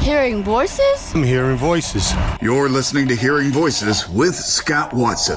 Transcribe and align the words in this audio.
Hearing 0.00 0.42
voices? 0.42 1.14
I'm 1.14 1.22
hearing 1.22 1.58
voices. 1.58 2.14
You're 2.40 2.70
listening 2.70 3.06
to 3.08 3.14
Hearing 3.14 3.50
Voices 3.50 4.08
with 4.08 4.34
Scott 4.34 4.94
Watson. 4.94 5.36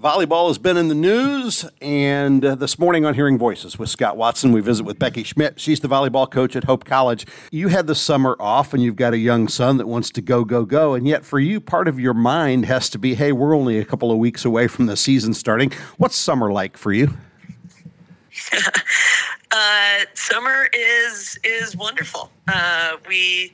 Volleyball 0.00 0.48
has 0.48 0.56
been 0.56 0.78
in 0.78 0.88
the 0.88 0.94
news, 0.94 1.66
and 1.82 2.42
uh, 2.42 2.54
this 2.54 2.78
morning 2.78 3.04
on 3.04 3.12
Hearing 3.12 3.36
Voices 3.36 3.78
with 3.78 3.90
Scott 3.90 4.16
Watson, 4.16 4.52
we 4.52 4.62
visit 4.62 4.84
with 4.84 4.98
Becky 4.98 5.22
Schmidt. 5.22 5.60
She's 5.60 5.80
the 5.80 5.88
volleyball 5.88 6.30
coach 6.30 6.56
at 6.56 6.64
Hope 6.64 6.86
College. 6.86 7.26
You 7.52 7.68
had 7.68 7.86
the 7.86 7.94
summer 7.94 8.36
off, 8.40 8.72
and 8.72 8.82
you've 8.82 8.96
got 8.96 9.12
a 9.12 9.18
young 9.18 9.48
son 9.48 9.76
that 9.76 9.86
wants 9.86 10.08
to 10.12 10.22
go, 10.22 10.42
go, 10.42 10.64
go. 10.64 10.94
And 10.94 11.06
yet, 11.06 11.22
for 11.22 11.38
you, 11.38 11.60
part 11.60 11.88
of 11.88 12.00
your 12.00 12.14
mind 12.14 12.64
has 12.64 12.88
to 12.90 12.98
be 12.98 13.14
hey, 13.16 13.32
we're 13.32 13.54
only 13.54 13.78
a 13.78 13.84
couple 13.84 14.10
of 14.10 14.16
weeks 14.16 14.46
away 14.46 14.66
from 14.66 14.86
the 14.86 14.96
season 14.96 15.34
starting. 15.34 15.70
What's 15.98 16.16
summer 16.16 16.50
like 16.50 16.78
for 16.78 16.90
you? 16.90 17.18
uh, 19.56 20.04
summer 20.14 20.68
is 20.72 21.38
is 21.42 21.74
wonderful. 21.76 22.30
Uh, 22.46 22.96
we 23.08 23.52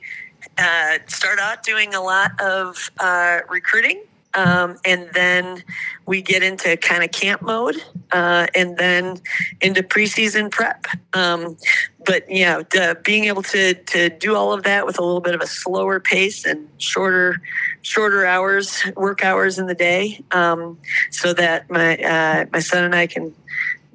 uh, 0.57 0.97
start 1.07 1.39
out 1.39 1.63
doing 1.63 1.93
a 1.93 2.01
lot 2.01 2.31
of 2.41 2.91
uh, 2.99 3.39
recruiting 3.49 4.03
um, 4.35 4.77
and 4.83 5.09
then 5.13 5.63
we 6.05 6.21
get 6.21 6.43
into 6.43 6.75
kind 6.77 7.03
of 7.03 7.11
camp 7.11 7.41
mode 7.41 7.81
uh, 8.11 8.47
and 8.55 8.77
then 8.77 9.21
into 9.61 9.83
preseason 9.83 10.49
prep. 10.49 10.85
Um, 11.13 11.57
but 12.05 12.29
yeah, 12.29 12.63
being 13.03 13.25
able 13.25 13.43
to 13.43 13.75
to 13.75 14.09
do 14.09 14.35
all 14.35 14.51
of 14.51 14.63
that 14.63 14.85
with 14.85 14.99
a 14.99 15.01
little 15.01 15.21
bit 15.21 15.35
of 15.35 15.41
a 15.41 15.47
slower 15.47 15.99
pace 15.99 16.45
and 16.45 16.67
shorter 16.77 17.41
shorter 17.81 18.25
hours, 18.25 18.83
work 18.97 19.23
hours 19.23 19.57
in 19.57 19.67
the 19.67 19.75
day, 19.75 20.21
um, 20.31 20.77
so 21.11 21.33
that 21.33 21.69
my 21.69 21.97
uh, 21.97 22.45
my 22.51 22.59
son 22.59 22.83
and 22.83 22.95
I 22.95 23.07
can, 23.07 23.33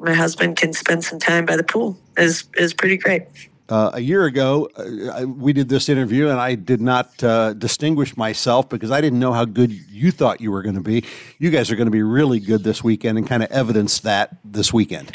my 0.01 0.15
husband 0.15 0.57
can 0.57 0.73
spend 0.73 1.05
some 1.05 1.19
time 1.19 1.47
by 1.47 1.57
the 1.57 1.65
pool 1.65 1.97
is 2.17 2.45
is 2.57 2.73
pretty 2.75 2.97
great. 2.97 3.23
Uh, 3.69 3.91
a 3.93 4.01
year 4.01 4.25
ago, 4.25 4.67
uh, 4.77 5.27
we 5.27 5.53
did 5.53 5.69
this 5.69 5.91
interview, 5.91 6.29
and 6.29 6.41
I 6.41 6.55
did 6.55 6.81
not 6.81 7.23
uh, 7.23 7.53
distinguish 7.53 8.17
myself 8.17 8.67
because 8.67 8.91
I 8.91 9.03
didn't 9.03 9.19
know 9.19 9.33
how 9.33 9.45
good 9.45 9.71
you 9.71 10.11
thought 10.11 10.41
you 10.41 10.51
were 10.51 10.63
going 10.63 10.77
to 10.77 10.81
be. 10.81 11.05
You 11.39 11.51
guys 11.51 11.71
are 11.71 11.77
going 11.77 11.87
to 11.87 11.93
be 11.93 12.03
really 12.03 12.41
good 12.41 12.65
this 12.65 12.83
weekend, 12.83 13.19
and 13.19 13.27
kind 13.27 13.43
of 13.43 13.51
evidence 13.51 14.01
that 14.01 14.39
this 14.43 14.73
weekend. 14.73 15.15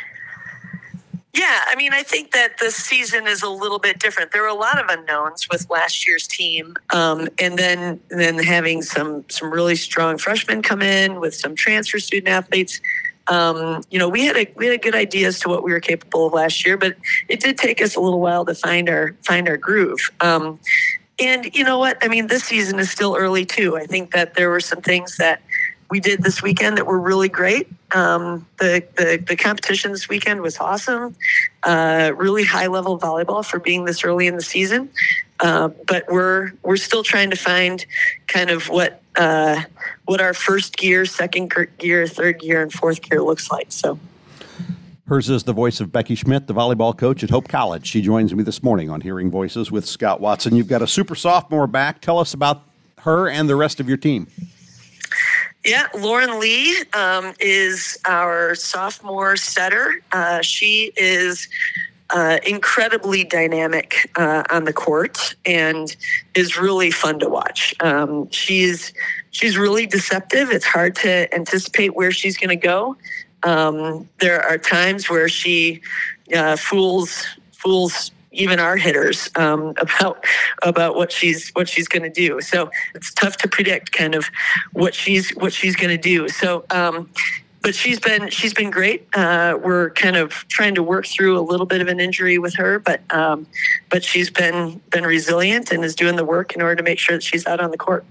Yeah, 1.33 1.61
I 1.65 1.75
mean, 1.75 1.93
I 1.93 2.03
think 2.03 2.31
that 2.33 2.59
the 2.59 2.69
season 2.69 3.25
is 3.25 3.41
a 3.41 3.49
little 3.49 3.79
bit 3.79 3.97
different. 3.97 4.31
There 4.31 4.43
were 4.43 4.47
a 4.47 4.53
lot 4.53 4.79
of 4.79 4.85
unknowns 4.87 5.49
with 5.49 5.67
last 5.67 6.07
year's 6.07 6.27
team, 6.27 6.75
um, 6.91 7.27
and 7.39 7.57
then 7.57 7.99
then 8.09 8.37
having 8.37 8.83
some 8.83 9.25
some 9.29 9.51
really 9.51 9.75
strong 9.75 10.19
freshmen 10.19 10.61
come 10.61 10.83
in 10.83 11.19
with 11.19 11.33
some 11.33 11.55
transfer 11.55 11.97
student 11.97 12.27
athletes 12.27 12.79
um, 13.27 13.81
you 13.89 13.99
know, 13.99 14.09
we 14.09 14.25
had 14.25 14.35
a 14.35 14.51
we 14.55 14.65
had 14.65 14.75
a 14.75 14.77
good 14.77 14.95
idea 14.95 15.27
as 15.27 15.39
to 15.41 15.49
what 15.49 15.63
we 15.63 15.71
were 15.71 15.79
capable 15.79 16.27
of 16.27 16.33
last 16.33 16.65
year, 16.65 16.77
but 16.77 16.95
it 17.29 17.39
did 17.39 17.57
take 17.57 17.81
us 17.81 17.95
a 17.95 17.99
little 17.99 18.19
while 18.19 18.45
to 18.45 18.53
find 18.53 18.89
our 18.89 19.15
find 19.23 19.47
our 19.47 19.57
groove. 19.57 20.11
Um, 20.19 20.59
and 21.19 21.53
you 21.55 21.63
know 21.63 21.77
what? 21.77 21.97
I 22.01 22.07
mean, 22.07 22.27
this 22.27 22.43
season 22.43 22.79
is 22.79 22.89
still 22.89 23.15
early 23.15 23.45
too. 23.45 23.77
I 23.77 23.85
think 23.85 24.11
that 24.11 24.33
there 24.33 24.49
were 24.49 24.59
some 24.59 24.81
things 24.81 25.17
that 25.17 25.41
we 25.89 25.99
did 25.99 26.23
this 26.23 26.41
weekend 26.41 26.77
that 26.77 26.87
were 26.87 26.99
really 26.99 27.29
great. 27.29 27.67
Um, 27.93 28.47
the, 28.57 28.83
the, 28.97 29.23
the 29.27 29.35
competition 29.35 29.91
this 29.91 30.09
weekend 30.09 30.41
was 30.41 30.57
awesome. 30.57 31.15
Uh, 31.61 32.11
really 32.15 32.43
high 32.43 32.65
level 32.65 32.97
volleyball 32.97 33.45
for 33.45 33.59
being 33.59 33.85
this 33.85 34.03
early 34.03 34.25
in 34.25 34.35
the 34.35 34.41
season. 34.41 34.89
Uh, 35.43 35.67
but 35.87 36.05
we're 36.07 36.53
we're 36.63 36.77
still 36.77 37.03
trying 37.03 37.29
to 37.29 37.35
find 37.35 37.85
kind 38.27 38.49
of 38.49 38.69
what 38.69 39.01
uh, 39.17 39.61
what 40.05 40.21
our 40.21 40.33
first 40.33 40.77
gear, 40.77 41.05
second 41.05 41.53
gear, 41.77 42.07
third 42.07 42.39
gear, 42.39 42.61
and 42.61 42.71
fourth 42.71 43.01
gear 43.01 43.21
looks 43.21 43.51
like. 43.51 43.67
So. 43.69 43.99
Hers 45.05 45.29
is 45.29 45.43
the 45.43 45.51
voice 45.51 45.81
of 45.81 45.91
Becky 45.91 46.15
Schmidt, 46.15 46.47
the 46.47 46.53
volleyball 46.53 46.97
coach 46.97 47.25
at 47.25 47.29
Hope 47.29 47.49
College. 47.49 47.85
She 47.85 48.01
joins 48.01 48.33
me 48.33 48.41
this 48.41 48.63
morning 48.63 48.89
on 48.89 49.01
Hearing 49.01 49.29
Voices 49.29 49.69
with 49.69 49.85
Scott 49.85 50.21
Watson. 50.21 50.55
You've 50.55 50.69
got 50.69 50.81
a 50.81 50.87
super 50.87 51.13
sophomore 51.13 51.67
back. 51.67 51.99
Tell 51.99 52.19
us 52.19 52.33
about 52.33 52.61
her 52.99 53.27
and 53.27 53.49
the 53.49 53.57
rest 53.57 53.81
of 53.81 53.89
your 53.89 53.97
team. 53.97 54.27
Yeah, 55.65 55.87
Lauren 55.93 56.39
Lee 56.39 56.83
um, 56.93 57.33
is 57.41 57.97
our 58.05 58.55
sophomore 58.55 59.35
setter. 59.35 59.99
Uh, 60.13 60.41
she 60.41 60.93
is 60.95 61.49
uh, 62.13 62.37
incredibly 62.45 63.23
dynamic 63.23 64.09
uh, 64.15 64.43
on 64.51 64.65
the 64.65 64.73
court 64.73 65.35
and 65.45 65.95
is 66.35 66.57
really 66.57 66.91
fun 66.91 67.19
to 67.19 67.27
watch. 67.27 67.73
Um, 67.81 68.29
she's 68.29 68.93
she's 69.31 69.57
really 69.57 69.87
deceptive. 69.87 70.51
It's 70.51 70.65
hard 70.65 70.95
to 70.97 71.33
anticipate 71.33 71.95
where 71.95 72.11
she's 72.11 72.37
going 72.37 72.49
to 72.49 72.55
go. 72.55 72.95
Um, 73.41 74.07
there 74.19 74.41
are 74.41 74.57
times 74.57 75.09
where 75.09 75.27
she 75.27 75.81
uh, 76.33 76.55
fools 76.55 77.25
fools 77.51 78.11
even 78.31 78.59
our 78.59 78.77
hitters 78.77 79.29
um, 79.35 79.73
about 79.77 80.23
about 80.61 80.95
what 80.95 81.11
she's 81.11 81.49
what 81.51 81.67
she's 81.67 81.87
going 81.87 82.03
to 82.03 82.09
do. 82.09 82.41
So 82.41 82.69
it's 82.93 83.11
tough 83.13 83.37
to 83.37 83.47
predict 83.47 83.91
kind 83.91 84.13
of 84.13 84.29
what 84.73 84.93
she's 84.93 85.31
what 85.31 85.51
she's 85.51 85.75
going 85.75 85.89
to 85.89 86.01
do. 86.01 86.29
So 86.29 86.65
um, 86.69 87.09
but 87.63 87.73
she's 87.73 87.99
been 87.99 88.29
she's 88.29 88.53
been 88.53 88.69
great. 88.69 89.07
Uh, 89.13 89.57
we're 89.59 89.89
kind 89.91 90.17
of 90.17 90.31
trying 90.49 90.75
to 90.75 90.83
work 90.83 91.07
through 91.07 91.39
a 91.39 91.41
little 91.41 91.65
bit 91.65 91.81
of 91.81 91.87
an 91.87 91.99
injury 91.99 92.37
with 92.37 92.53
her, 92.55 92.77
but 92.77 93.01
um, 93.11 93.47
but 93.89 94.03
she's 94.03 94.29
been 94.29 94.81
been 94.91 95.05
resilient 95.05 95.71
and 95.71 95.83
is 95.83 95.95
doing 95.95 96.17
the 96.17 96.25
work 96.25 96.53
in 96.53 96.61
order 96.61 96.75
to 96.75 96.83
make 96.83 96.99
sure 96.99 97.15
that 97.15 97.23
she's 97.23 97.47
out 97.47 97.59
on 97.59 97.71
the 97.71 97.77
court. 97.77 98.05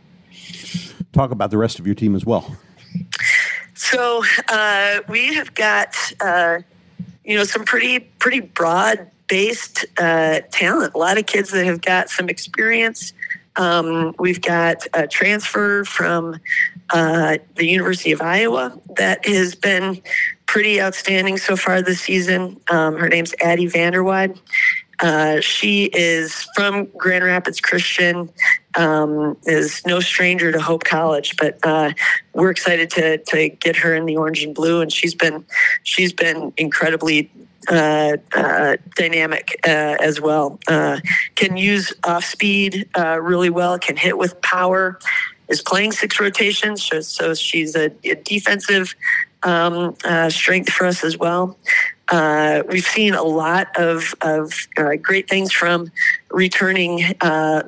Talk 1.12 1.30
about 1.30 1.50
the 1.50 1.58
rest 1.58 1.78
of 1.78 1.86
your 1.86 1.94
team 1.94 2.16
as 2.16 2.24
well. 2.24 2.56
So 3.74 4.24
uh, 4.48 5.00
we 5.08 5.34
have 5.34 5.54
got 5.54 5.94
uh, 6.20 6.60
you 7.24 7.36
know 7.36 7.44
some 7.44 7.64
pretty 7.64 8.00
pretty 8.00 8.40
broad 8.40 9.10
based 9.28 9.84
uh, 9.98 10.40
talent. 10.50 10.94
A 10.94 10.98
lot 10.98 11.18
of 11.18 11.26
kids 11.26 11.50
that 11.50 11.66
have 11.66 11.82
got 11.82 12.08
some 12.08 12.30
experience. 12.30 13.12
Um, 13.56 14.14
we've 14.18 14.40
got 14.40 14.86
a 14.94 15.06
transfer 15.06 15.84
from 15.84 16.40
uh, 16.90 17.38
the 17.56 17.66
University 17.66 18.12
of 18.12 18.20
Iowa 18.20 18.78
that 18.96 19.26
has 19.26 19.54
been 19.54 20.02
pretty 20.46 20.80
outstanding 20.80 21.38
so 21.38 21.56
far 21.56 21.82
this 21.82 22.00
season. 22.00 22.60
Um, 22.70 22.96
her 22.96 23.08
name's 23.08 23.34
Addie 23.40 23.68
Vanderwide. 23.68 24.38
Uh, 25.00 25.40
she 25.40 25.86
is 25.86 26.46
from 26.54 26.86
Grand 26.96 27.24
Rapids 27.24 27.60
Christian, 27.60 28.30
um, 28.76 29.36
is 29.44 29.82
no 29.86 30.00
stranger 30.00 30.52
to 30.52 30.60
Hope 30.60 30.84
College, 30.84 31.36
but 31.36 31.58
uh, 31.62 31.92
we're 32.34 32.50
excited 32.50 32.90
to 32.90 33.18
to 33.18 33.48
get 33.48 33.76
her 33.76 33.94
in 33.94 34.06
the 34.06 34.16
orange 34.16 34.42
and 34.42 34.54
blue, 34.54 34.80
and 34.80 34.92
she's 34.92 35.14
been 35.14 35.44
she's 35.82 36.12
been 36.12 36.52
incredibly 36.56 37.30
uh, 37.68 38.16
uh, 38.34 38.76
dynamic 38.96 39.60
uh, 39.64 39.96
as 40.00 40.20
well. 40.20 40.58
Uh, 40.66 41.00
can 41.34 41.56
use 41.56 41.92
off 42.04 42.24
speed 42.24 42.88
uh, 42.98 43.20
really 43.20 43.50
well. 43.50 43.78
Can 43.78 43.96
hit 43.96 44.18
with 44.18 44.40
power. 44.40 44.98
Is 45.48 45.60
playing 45.60 45.92
six 45.92 46.18
rotations, 46.18 46.82
so, 46.82 47.00
so 47.02 47.34
she's 47.34 47.76
a, 47.76 47.90
a 48.04 48.14
defensive 48.14 48.94
um, 49.42 49.94
uh, 50.04 50.30
strength 50.30 50.72
for 50.72 50.86
us 50.86 51.04
as 51.04 51.18
well. 51.18 51.58
We've 52.68 52.84
seen 52.84 53.14
a 53.14 53.22
lot 53.22 53.68
of, 53.76 54.14
of 54.20 54.52
great 55.02 55.28
things 55.28 55.52
from 55.52 55.90
returning 56.30 57.14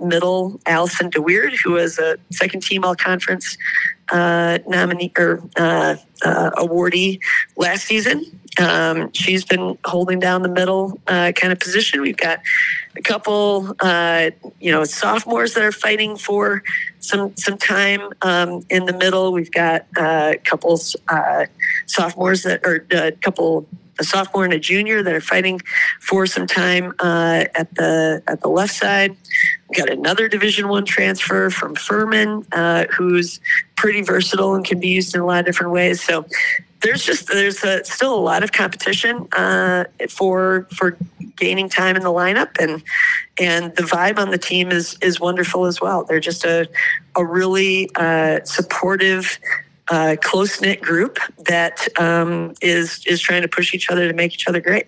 middle 0.01 0.61
Allison 0.67 1.11
DeWeerd, 1.11 1.57
who 1.63 1.73
was 1.73 1.99
a 1.99 2.19
second 2.31 2.63
team 2.63 2.85
all 2.85 2.95
conference 2.95 3.57
nominee 4.13 5.13
or 5.19 5.43
awardee 6.25 7.21
last 7.57 7.87
season. 7.87 8.25
Um, 8.61 9.13
she's 9.13 9.45
been 9.45 9.79
holding 9.85 10.21
down 10.21 10.43
the 10.43 10.49
middle 10.49 11.01
uh, 11.07 11.33
kind 11.33 11.53
of 11.53 11.59
position. 11.59 12.01
We've 12.01 12.17
got 12.17 12.41
a 12.97 13.03
couple, 13.03 13.75
uh, 13.81 14.31
you 14.61 14.71
know, 14.71 14.85
sophomores 14.85 15.55
that 15.55 15.65
are 15.65 15.73
fighting 15.73 16.17
for 16.17 16.63
some 17.01 17.37
some 17.37 17.59
time 17.59 18.11
um, 18.23 18.65
in 18.71 18.85
the 18.87 18.93
middle. 18.93 19.33
We've 19.33 19.51
got 19.51 19.87
uh, 19.97 20.35
a 20.35 20.39
couple 20.39 20.81
uh, 21.09 21.47
sophomores 21.87 22.45
that 22.45 22.65
are 22.65 22.87
a 22.93 23.13
couple 23.13 23.67
a 23.99 24.05
sophomore 24.05 24.45
and 24.45 24.53
a 24.53 24.59
junior 24.59 25.03
that 25.03 25.15
are 25.15 25.21
fighting 25.21 25.61
for 26.01 26.27
some 26.27 26.47
time 26.47 26.95
uh, 26.99 27.45
at 27.55 27.75
the 27.75 28.23
at 28.27 28.41
the 28.41 28.49
left 28.49 28.75
side. 28.75 29.17
We've 29.69 29.79
got 29.79 29.91
another 29.91 30.29
Division 30.29 30.69
One 30.69 30.85
transfer 30.85 31.51
from 31.51 31.75
Furman, 31.75 32.47
uh, 32.53 32.87
who's 32.97 33.41
pretty 33.77 34.03
versatile 34.03 34.55
and 34.55 34.65
can 34.65 34.81
be 34.81 34.89
used 34.89 35.15
in 35.15 35.21
a 35.21 35.27
lot 35.27 35.41
of 35.41 35.47
different 35.47 35.73
ways. 35.73 36.03
So 36.03 36.27
there's 36.85 37.03
just 37.03 37.29
there's 37.29 37.65
a, 37.65 37.83
still 37.85 38.15
a 38.15 38.21
lot 38.21 38.45
of 38.45 38.53
competition 38.53 39.27
uh, 39.33 39.85
for 40.11 40.69
for 40.75 40.97
gaining 41.37 41.69
time 41.69 41.97
in 41.97 42.03
the 42.03 42.11
lineup 42.11 42.51
and 42.61 42.83
and 43.41 43.75
the 43.77 43.83
vibe 43.83 44.19
on 44.19 44.31
the 44.31 44.39
team 44.39 44.71
is 44.71 44.97
is 45.01 45.19
wonderful 45.19 45.65
as 45.65 45.81
well. 45.81 46.05
They're 46.05 46.21
just 46.21 46.45
a 46.45 46.69
a 47.17 47.25
really 47.25 47.91
uh, 47.97 48.41
supportive. 48.45 49.39
Uh, 49.91 50.17
close 50.23 50.61
knit 50.61 50.81
group 50.81 51.19
that 51.47 51.87
um, 52.01 52.55
is 52.63 53.05
is 53.07 53.21
trying 53.21 53.43
to 53.43 53.49
push 53.49 53.75
each 53.75 53.91
other 53.91 54.09
to 54.09 54.15
make 54.15 54.33
each 54.33 54.49
other 54.49 54.61
great. 54.61 54.87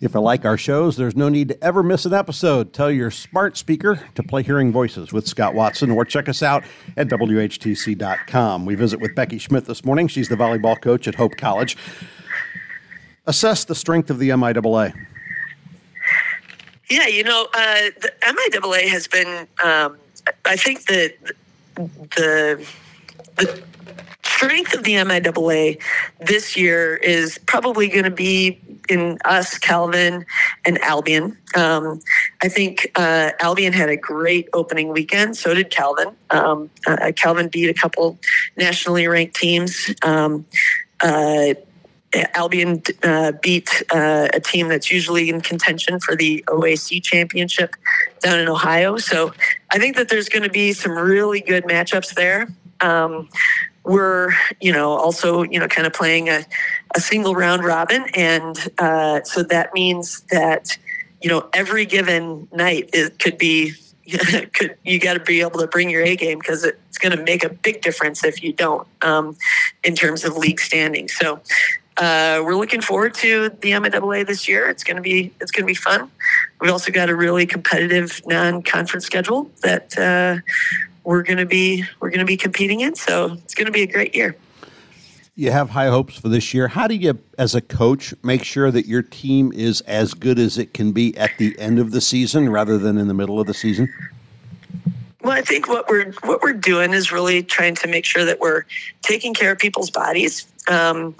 If 0.00 0.14
you 0.14 0.20
like 0.20 0.44
our 0.44 0.56
shows, 0.56 0.96
there's 0.96 1.16
no 1.16 1.28
need 1.28 1.48
to 1.48 1.64
ever 1.64 1.82
miss 1.82 2.04
an 2.06 2.14
episode. 2.14 2.72
Tell 2.72 2.90
your 2.90 3.10
smart 3.10 3.56
speaker 3.56 4.00
to 4.14 4.22
play 4.22 4.44
Hearing 4.44 4.70
Voices 4.70 5.12
with 5.12 5.26
Scott 5.26 5.54
Watson 5.54 5.90
or 5.90 6.04
check 6.04 6.28
us 6.28 6.42
out 6.42 6.62
at 6.96 7.08
WHTC.com. 7.08 8.64
We 8.64 8.76
visit 8.76 9.00
with 9.00 9.16
Becky 9.16 9.38
Schmidt 9.38 9.64
this 9.64 9.84
morning. 9.84 10.06
She's 10.06 10.28
the 10.28 10.36
volleyball 10.36 10.80
coach 10.80 11.08
at 11.08 11.16
Hope 11.16 11.36
College. 11.36 11.76
Assess 13.26 13.64
the 13.64 13.74
strength 13.74 14.08
of 14.10 14.18
the 14.20 14.28
MIAA. 14.30 14.94
Yeah, 16.88 17.06
you 17.06 17.24
know, 17.24 17.48
uh, 17.54 17.90
the 18.00 18.12
MIAA 18.22 18.88
has 18.88 19.08
been. 19.08 19.46
Um, 19.62 19.98
I 20.44 20.56
think 20.56 20.84
that 20.84 21.14
the 21.76 22.66
the 23.36 23.62
strength 24.38 24.72
of 24.72 24.84
the 24.84 24.94
MIAA 24.94 25.82
this 26.20 26.56
year 26.56 26.94
is 26.94 27.38
probably 27.38 27.88
going 27.88 28.04
to 28.04 28.10
be 28.10 28.60
in 28.88 29.18
us, 29.24 29.58
Calvin, 29.58 30.24
and 30.64 30.78
Albion. 30.78 31.36
Um, 31.56 32.00
I 32.40 32.48
think 32.48 32.88
uh, 32.94 33.32
Albion 33.40 33.72
had 33.72 33.88
a 33.88 33.96
great 33.96 34.48
opening 34.52 34.90
weekend. 34.90 35.36
So 35.36 35.54
did 35.54 35.70
Calvin. 35.70 36.14
Um, 36.30 36.70
uh, 36.86 37.10
Calvin 37.16 37.48
beat 37.48 37.68
a 37.68 37.74
couple 37.74 38.16
nationally 38.56 39.08
ranked 39.08 39.34
teams. 39.34 39.92
Um, 40.04 40.46
uh, 41.00 41.54
Albion 42.34 42.80
uh, 43.02 43.32
beat 43.42 43.82
uh, 43.92 44.28
a 44.32 44.38
team 44.38 44.68
that's 44.68 44.88
usually 44.88 45.30
in 45.30 45.40
contention 45.40 45.98
for 45.98 46.14
the 46.14 46.44
OAC 46.46 47.02
championship 47.02 47.74
down 48.20 48.38
in 48.38 48.48
Ohio. 48.48 48.98
So 48.98 49.32
I 49.72 49.80
think 49.80 49.96
that 49.96 50.08
there's 50.08 50.28
going 50.28 50.44
to 50.44 50.48
be 50.50 50.72
some 50.72 50.92
really 50.92 51.40
good 51.40 51.64
matchups 51.64 52.14
there. 52.14 52.48
Um, 52.80 53.28
we're, 53.84 54.32
you 54.60 54.72
know, 54.72 54.90
also, 54.90 55.42
you 55.42 55.58
know, 55.58 55.68
kind 55.68 55.86
of 55.86 55.92
playing 55.92 56.28
a, 56.28 56.44
a 56.94 57.00
single 57.00 57.34
round 57.34 57.64
robin. 57.64 58.04
And 58.14 58.56
uh, 58.78 59.22
so 59.24 59.42
that 59.44 59.72
means 59.74 60.22
that, 60.30 60.76
you 61.22 61.28
know, 61.28 61.48
every 61.52 61.86
given 61.86 62.48
night 62.52 62.90
it 62.92 63.18
could 63.18 63.38
be 63.38 63.74
could 64.54 64.76
you 64.84 64.98
got 64.98 65.14
to 65.14 65.20
be 65.20 65.40
able 65.40 65.60
to 65.60 65.66
bring 65.66 65.90
your 65.90 66.02
A 66.02 66.16
game 66.16 66.38
because 66.38 66.64
it's 66.64 66.98
going 66.98 67.16
to 67.16 67.22
make 67.22 67.44
a 67.44 67.50
big 67.50 67.82
difference 67.82 68.24
if 68.24 68.42
you 68.42 68.52
don't 68.52 68.86
um, 69.02 69.36
in 69.84 69.94
terms 69.94 70.24
of 70.24 70.36
league 70.36 70.60
standing. 70.60 71.08
So 71.08 71.42
uh, 71.98 72.40
we're 72.44 72.54
looking 72.54 72.80
forward 72.80 73.12
to 73.14 73.50
the 73.60 73.72
MIAA 73.72 74.26
this 74.26 74.48
year. 74.48 74.68
It's 74.68 74.84
going 74.84 74.96
to 74.96 75.02
be 75.02 75.32
it's 75.40 75.50
going 75.50 75.64
to 75.64 75.66
be 75.66 75.74
fun. 75.74 76.10
We've 76.60 76.70
also 76.70 76.90
got 76.92 77.10
a 77.10 77.16
really 77.16 77.44
competitive 77.44 78.22
non-conference 78.26 79.04
schedule 79.04 79.50
that 79.62 79.98
uh, 79.98 80.38
we're 81.08 81.22
going 81.22 81.38
to 81.38 81.46
be 81.46 81.82
we're 82.00 82.10
going 82.10 82.20
to 82.20 82.26
be 82.26 82.36
competing 82.36 82.80
in. 82.80 82.94
So 82.94 83.32
it's 83.32 83.54
going 83.54 83.64
to 83.64 83.72
be 83.72 83.82
a 83.82 83.86
great 83.86 84.14
year. 84.14 84.36
You 85.36 85.50
have 85.50 85.70
high 85.70 85.86
hopes 85.86 86.18
for 86.18 86.28
this 86.28 86.52
year. 86.52 86.68
How 86.68 86.86
do 86.86 86.94
you, 86.94 87.18
as 87.38 87.54
a 87.54 87.62
coach, 87.62 88.12
make 88.22 88.44
sure 88.44 88.70
that 88.70 88.84
your 88.84 89.00
team 89.02 89.50
is 89.54 89.80
as 89.82 90.12
good 90.12 90.38
as 90.38 90.58
it 90.58 90.74
can 90.74 90.92
be 90.92 91.16
at 91.16 91.30
the 91.38 91.58
end 91.58 91.78
of 91.78 91.92
the 91.92 92.02
season 92.02 92.50
rather 92.50 92.76
than 92.76 92.98
in 92.98 93.08
the 93.08 93.14
middle 93.14 93.40
of 93.40 93.46
the 93.46 93.54
season? 93.54 93.90
Well, 95.22 95.32
I 95.32 95.40
think 95.40 95.66
what 95.66 95.88
we're 95.88 96.12
what 96.24 96.42
we're 96.42 96.52
doing 96.52 96.92
is 96.92 97.10
really 97.10 97.42
trying 97.42 97.76
to 97.76 97.88
make 97.88 98.04
sure 98.04 98.26
that 98.26 98.38
we're 98.38 98.64
taking 99.00 99.32
care 99.32 99.52
of 99.52 99.58
people's 99.58 99.90
bodies. 99.90 100.46
Um, 100.68 101.14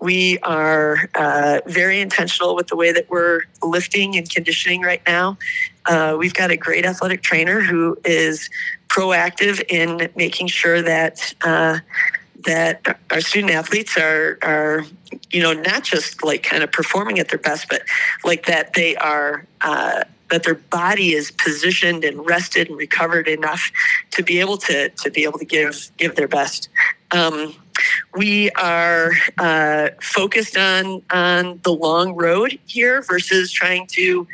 we 0.00 0.38
are 0.40 1.08
uh, 1.16 1.60
very 1.66 2.00
intentional 2.00 2.54
with 2.54 2.68
the 2.68 2.76
way 2.76 2.92
that 2.92 3.08
we're 3.10 3.42
lifting 3.62 4.16
and 4.16 4.28
conditioning 4.30 4.82
right 4.82 5.02
now. 5.04 5.36
Uh, 5.86 6.16
we've 6.18 6.34
got 6.34 6.50
a 6.50 6.56
great 6.56 6.84
athletic 6.84 7.22
trainer 7.22 7.60
who 7.60 7.96
is 8.04 8.48
proactive 8.92 9.62
in 9.68 10.10
making 10.16 10.48
sure 10.48 10.82
that 10.82 11.34
uh, 11.42 11.78
that 12.44 12.98
our 13.10 13.20
student 13.20 13.52
athletes 13.52 13.96
are 13.96 14.38
are 14.42 14.84
you 15.30 15.42
know 15.42 15.52
not 15.52 15.82
just 15.82 16.22
like 16.22 16.42
kind 16.42 16.62
of 16.62 16.70
performing 16.70 17.18
at 17.18 17.28
their 17.28 17.38
best, 17.38 17.68
but 17.68 17.82
like 18.24 18.46
that 18.46 18.74
they 18.74 18.94
are 18.96 19.46
uh, 19.62 20.04
that 20.30 20.42
their 20.42 20.54
body 20.54 21.12
is 21.12 21.30
positioned 21.30 22.04
and 22.04 22.26
rested 22.26 22.68
and 22.68 22.76
recovered 22.76 23.28
enough 23.28 23.70
to 24.10 24.22
be 24.22 24.40
able 24.40 24.58
to 24.58 24.90
to 24.90 25.10
be 25.10 25.24
able 25.24 25.38
to 25.38 25.46
give 25.46 25.90
give 25.96 26.16
their 26.16 26.28
best. 26.28 26.68
Um, 27.12 27.54
we 28.16 28.50
are 28.52 29.12
uh, 29.38 29.88
focused 30.02 30.56
on 30.56 31.02
on 31.10 31.60
the 31.62 31.72
long 31.72 32.14
road 32.14 32.58
here 32.66 33.00
versus 33.02 33.50
trying 33.52 33.86
to 33.88 34.26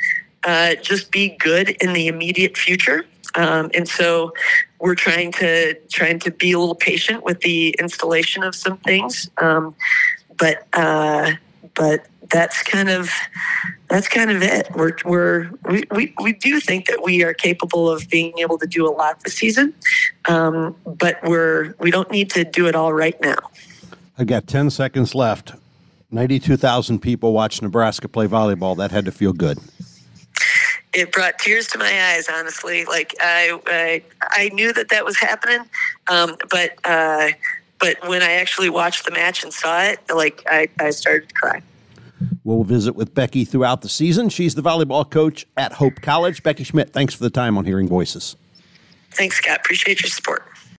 uh, 0.45 0.75
just 0.77 1.11
be 1.11 1.37
good 1.39 1.71
in 1.81 1.93
the 1.93 2.09
immediate 2.09 2.57
future. 2.57 3.05
Um, 3.35 3.71
and 3.75 3.87
so 3.89 4.33
we're 4.81 4.95
trying 4.95 5.33
to 5.33 5.75
trying 5.91 6.19
to 6.21 6.31
be 6.31 6.53
a 6.53 6.59
little 6.59 6.75
patient 6.75 7.25
with 7.25 7.41
the 7.41 7.75
installation 7.79 8.43
of 8.43 8.55
some 8.55 8.79
things. 8.79 9.31
Um, 9.39 9.75
but 10.39 10.67
uh, 10.73 11.33
but 11.75 12.07
that's 12.31 12.63
kind 12.63 12.89
of 12.89 13.11
that's 13.89 14.09
kind 14.09 14.31
of 14.31 14.43
it. 14.43 14.69
We're, 14.75 14.97
we're 15.05 15.51
we, 15.69 15.85
we, 15.91 16.15
we 16.23 16.33
do 16.33 16.61
think 16.61 16.87
that 16.87 17.03
we 17.03 17.23
are 17.23 17.33
capable 17.33 17.91
of 17.91 18.09
being 18.09 18.39
able 18.39 18.59
to 18.59 18.67
do 18.67 18.87
a 18.87 18.93
lot 18.93 19.21
this 19.25 19.35
season, 19.35 19.75
um, 20.29 20.77
but 20.85 21.19
we're 21.23 21.75
we 21.79 21.91
don't 21.91 22.11
need 22.11 22.31
to 22.31 22.45
do 22.45 22.67
it 22.67 22.75
all 22.75 22.93
right 22.93 23.19
now. 23.21 23.39
I've 24.19 24.27
got 24.27 24.47
ten 24.47 24.71
seconds 24.71 25.15
left. 25.15 25.53
Ninety-two 26.11 26.57
thousand 26.57 27.01
people 27.01 27.33
watch 27.33 27.61
Nebraska 27.61 28.09
play 28.09 28.27
volleyball. 28.27 28.77
That 28.77 28.91
had 28.91 29.05
to 29.05 29.13
feel 29.13 29.33
good. 29.33 29.59
It 30.95 31.13
brought 31.13 31.39
tears 31.39 31.67
to 31.69 31.79
my 31.79 32.15
eyes, 32.15 32.29
honestly. 32.33 32.85
Like 32.85 33.15
I, 33.21 33.59
I, 33.67 34.03
I 34.21 34.49
knew 34.51 34.73
that 34.73 34.89
that 34.89 35.05
was 35.05 35.19
happening, 35.19 35.69
um, 36.09 36.37
but 36.51 36.79
uh, 36.85 37.31
but 37.79 37.97
when 38.09 38.23
I 38.23 38.33
actually 38.33 38.71
watched 38.71 39.05
the 39.05 39.11
match 39.11 39.43
and 39.45 39.53
saw 39.53 39.83
it, 39.83 40.01
like 40.13 40.43
I, 40.47 40.69
I 40.81 40.91
started 40.91 41.29
to 41.29 41.35
cry. 41.35 41.63
We'll 42.43 42.65
visit 42.65 42.97
with 42.97 43.15
Becky 43.15 43.45
throughout 43.45 43.83
the 43.83 43.89
season. 43.89 44.29
She's 44.31 44.55
the 44.55 44.63
volleyball 44.63 45.09
coach 45.09 45.47
at 45.57 45.75
Hope 45.75 46.01
College. 46.01 46.43
Becky 46.43 46.65
Schmidt, 46.65 46.93
thanks 46.93 47.15
for 47.15 47.23
the 47.23 47.31
time 47.31 47.59
on 47.59 47.65
Hearing 47.65 47.87
Voices. 47.87 48.37
Thanks, 49.11 49.37
Scott. 49.37 49.59
Appreciate 49.59 50.03
your 50.03 50.11
support. 50.11 50.48